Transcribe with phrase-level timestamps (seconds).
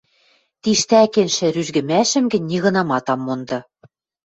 [0.61, 3.59] Тиштӓкеншӹ рӱжгӹмӓшӹм гӹнь нигынамат ам монды.